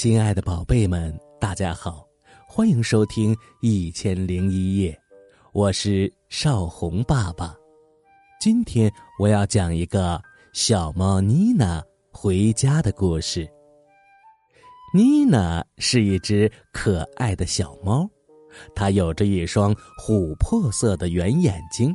[0.00, 2.06] 亲爱的宝贝们，大家好，
[2.46, 4.92] 欢迎收听《一千零一夜》，
[5.52, 7.52] 我是少红爸爸。
[8.40, 8.88] 今天
[9.18, 10.22] 我要讲一个
[10.52, 11.82] 小猫妮娜
[12.12, 13.44] 回家的故事。
[14.94, 18.08] 妮娜是一只可爱的小猫，
[18.76, 21.92] 它有着一双琥珀色的圆眼睛，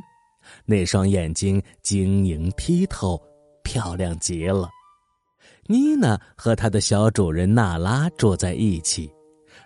[0.66, 3.18] 那双眼睛晶莹剔透，
[3.62, 4.68] 漂亮极了。
[5.66, 9.10] 妮娜和她的小主人娜拉住在一起，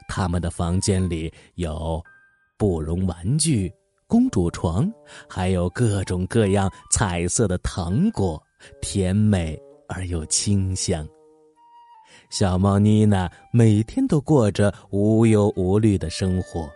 [0.09, 2.03] 他们的房间里有
[2.57, 3.73] 布绒玩具、
[4.07, 4.91] 公主床，
[5.29, 8.43] 还有各种各样彩色的糖果，
[8.81, 9.59] 甜美
[9.89, 11.07] 而又清香。
[12.31, 16.69] 小猫妮娜每天都过着无忧无虑的生活，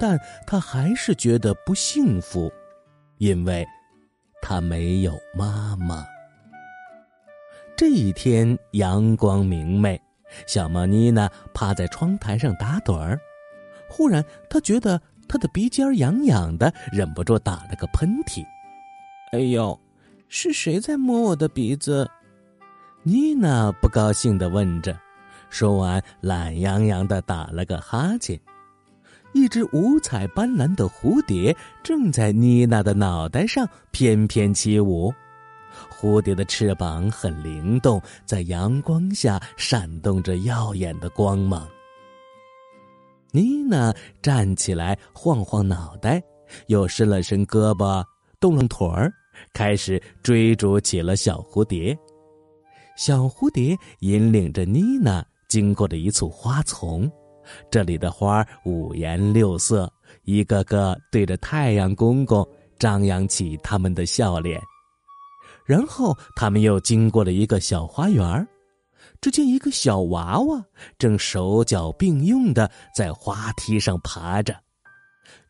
[0.00, 2.50] 但她还是觉得不幸福，
[3.18, 3.66] 因为
[4.40, 6.04] 她没有妈妈。
[7.80, 9.98] 这一天阳光明媚，
[10.46, 13.18] 小猫妮娜趴在窗台上打盹儿。
[13.88, 18.44] 忽然，她觉得她的鼻尖痒痒的，忍不住打了个喷嚏。
[19.32, 19.80] “哎呦，
[20.28, 22.06] 是谁在摸我的鼻子？”
[23.02, 24.94] 妮娜不高兴的问着。
[25.48, 28.38] 说完，懒洋洋的打了个哈欠。
[29.32, 35.10] 一只五彩斑斓的蝴蝶正在妮娜的脑袋上翩翩起舞。
[35.90, 41.68] 蝴蝶的翅膀很灵动，在阳光下闪动着耀眼的光芒。
[43.32, 46.22] 妮娜站起来，晃晃脑袋，
[46.66, 48.04] 又伸了伸胳膊，
[48.40, 49.12] 动动腿儿，
[49.52, 51.96] 开始追逐起了小蝴蝶。
[52.96, 57.10] 小蝴蝶引领着妮娜经过了一簇花丛，
[57.70, 59.90] 这里的花五颜六色，
[60.24, 62.46] 一个个对着太阳公公
[62.78, 64.60] 张扬起他们的笑脸。
[65.70, 68.44] 然后他们又经过了一个小花园
[69.20, 70.60] 只见一个小娃娃
[70.98, 74.52] 正手脚并用的在花梯上爬着。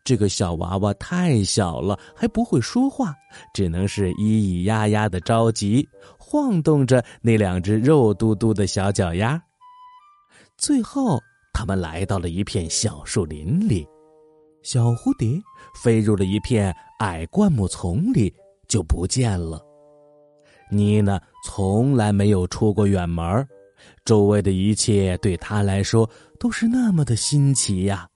[0.05, 3.15] 这个小娃娃太小了，还不会说话，
[3.51, 5.87] 只能是咿咿呀呀的着急，
[6.19, 9.41] 晃动着那两只肉嘟嘟的小脚丫。
[10.55, 11.19] 最后，
[11.51, 13.87] 他们来到了一片小树林里，
[14.61, 15.41] 小蝴蝶
[15.83, 18.31] 飞入了一片矮灌木丛里，
[18.67, 19.70] 就不见了。
[20.73, 23.45] 妮娜从来没有出过远门
[24.05, 26.09] 周围的一切对她来说
[26.39, 28.07] 都是那么的新奇呀。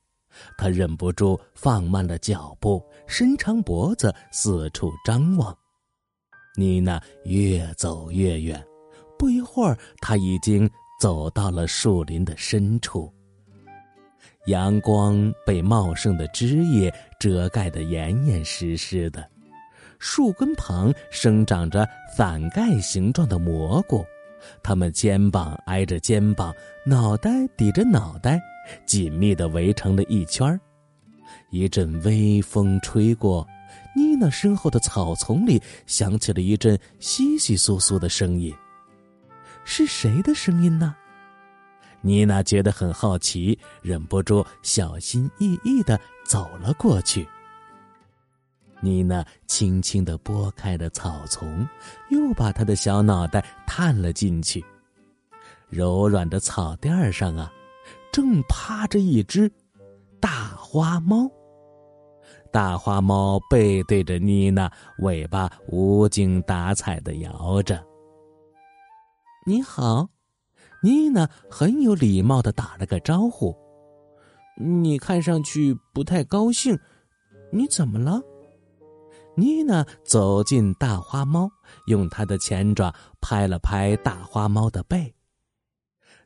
[0.57, 5.55] 她忍不住放慢了脚步，伸长脖子四处张望。
[6.57, 8.65] 妮娜越走越远，
[9.19, 10.69] 不一会儿，她已经
[11.01, 13.13] 走到了树林的深处。
[14.47, 19.27] 阳光被茂盛的枝叶遮盖得严严实实的。
[19.99, 24.05] 树根旁生长着伞盖形状的蘑菇，
[24.63, 26.53] 它们肩膀挨着肩膀，
[26.85, 28.39] 脑袋抵着脑袋，
[28.85, 30.59] 紧密地围成了一圈儿
[31.51, 33.47] 一阵微风吹过，
[33.95, 38.53] 妮娜身后的草丛里响起了一阵窸窸窣窣的声音。
[39.63, 40.95] 是谁的声音呢？
[42.01, 47.27] 妮娜觉得很好奇，忍不住小心翼翼地走了过去。
[48.81, 51.67] 妮娜轻轻地拨开了草丛，
[52.09, 54.63] 又把她的小脑袋探了进去。
[55.69, 57.51] 柔软的草垫上啊，
[58.11, 59.51] 正趴着一只
[60.19, 61.29] 大花猫。
[62.51, 67.83] 大花猫背对着妮娜，尾巴无精打采的摇着。
[69.45, 70.07] 你好，
[70.81, 73.55] 妮娜很有礼貌的打了个招呼。
[74.57, 76.79] 你看上去不太高兴，
[77.51, 78.21] 你怎么了？
[79.37, 81.51] 妮娜走进大花猫，
[81.87, 85.13] 用它的前爪拍了拍大花猫的背。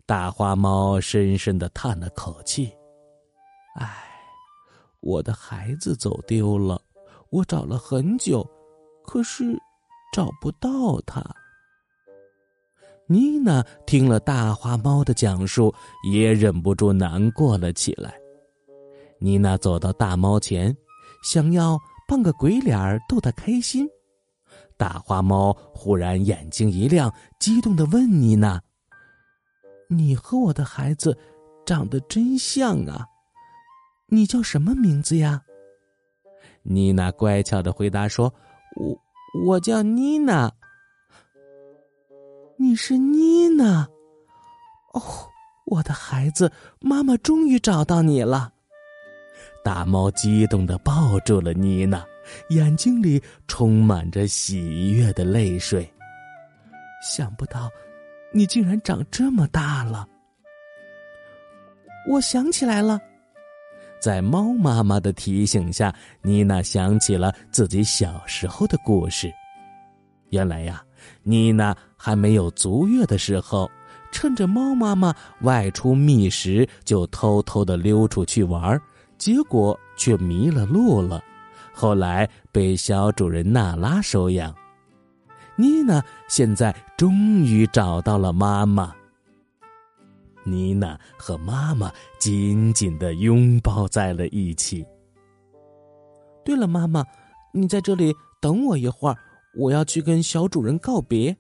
[0.05, 2.71] 大花猫深深的叹了口气
[3.79, 4.03] ：“唉，
[4.99, 6.79] 我的孩子走丢了，
[7.31, 8.47] 我找了很久，
[9.03, 9.57] 可是
[10.13, 11.23] 找不到他。”
[13.07, 15.73] 妮娜听了大花猫的讲述，
[16.11, 18.13] 也忍不住难过了起来。
[19.17, 20.77] 妮娜走到大猫前，
[21.23, 21.79] 想要。
[22.09, 23.87] 扮个鬼脸儿逗他开心，
[24.75, 28.59] 大花猫忽然眼睛一亮，激动的问妮娜
[29.87, 31.15] ：“你和我的孩子
[31.63, 33.05] 长得真像啊！
[34.07, 35.43] 你叫什么名字呀？”
[36.65, 38.33] 妮娜乖巧的回答说
[38.75, 38.99] ：“我
[39.45, 40.51] 我叫妮娜。”
[42.57, 43.87] 你是妮娜？
[44.93, 45.01] 哦，
[45.67, 46.51] 我的孩子，
[46.81, 48.53] 妈妈终于找到你了。
[49.63, 52.03] 大猫激动的抱住了妮娜，
[52.49, 55.87] 眼睛里充满着喜悦的泪水。
[57.01, 57.69] 想不到，
[58.33, 60.07] 你竟然长这么大了。
[62.07, 62.99] 我想起来了。
[64.01, 69.29] 在猫妈妈的提醒下，妮娜想起了自己小时候的故事。
[70.29, 70.81] 原来呀，
[71.21, 73.69] 妮娜还没有足月的时候，
[74.11, 78.81] 趁着猫妈妈外出觅食，就偷偷的溜出去玩儿，
[79.19, 81.23] 结果却迷了路了。
[81.71, 84.55] 后来被小主人娜拉收养。
[85.55, 88.95] 妮娜现在终于找到了妈妈。
[90.45, 94.85] 妮娜和妈妈紧紧的拥抱在了一起。
[96.43, 97.05] 对了，妈妈，
[97.53, 99.17] 你在这里等我一会儿，
[99.55, 101.35] 我要去跟小主人告别。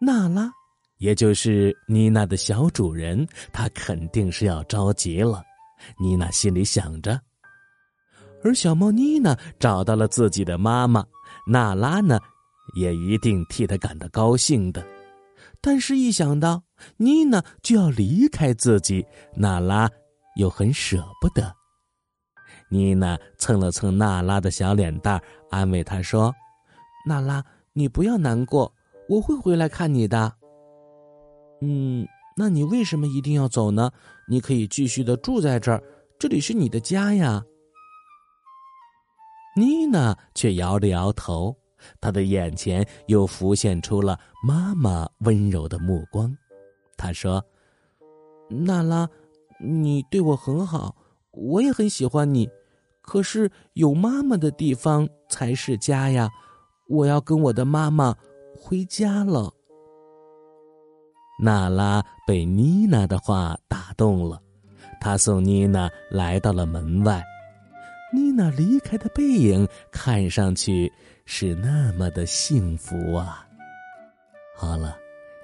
[0.00, 0.50] 娜拉，
[0.98, 5.44] 也就是妮娜的小主人，他肯定是要着急了。
[5.98, 7.20] 妮娜心里想着。
[8.44, 11.04] 而小猫妮娜找到了自己的妈妈，
[11.46, 12.20] 娜拉呢，
[12.76, 14.86] 也一定替她感到高兴的。
[15.60, 16.62] 但是，一想到
[16.96, 19.90] 妮娜就要离开自己，娜拉
[20.36, 21.52] 又很舍不得。
[22.68, 25.20] 妮娜蹭了蹭娜拉的小脸蛋，
[25.50, 26.32] 安慰她说
[27.06, 28.72] ：“娜拉，你不要难过，
[29.08, 30.32] 我会回来看你的。”
[31.62, 32.06] 嗯，
[32.36, 33.90] 那你为什么一定要走呢？
[34.28, 35.82] 你可以继续的住在这儿，
[36.18, 37.44] 这里是你的家呀。
[39.56, 41.56] 妮娜却摇了摇头。
[42.00, 46.36] 她的眼前又浮现出了妈妈温柔的目光，
[46.96, 47.44] 她说
[48.50, 49.08] ：“娜拉，
[49.60, 50.96] 你对我很好，
[51.30, 52.48] 我也很喜欢你。
[53.02, 56.28] 可是有妈妈的地方才是家呀！
[56.88, 58.16] 我要跟我的妈妈
[58.58, 59.54] 回家了。”
[61.38, 64.40] 娜拉被妮娜的话打动了，
[65.00, 67.22] 她送妮娜来到了门外。
[68.12, 70.90] 妮娜离开的背影看上去
[71.26, 73.46] 是那么的幸福啊！
[74.56, 74.96] 好了，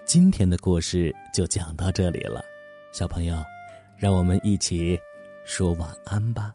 [0.06, 2.42] 今天的故事就讲到这里了，
[2.92, 3.36] 小朋友，
[3.96, 4.98] 让我们一起
[5.44, 6.54] 说晚安吧。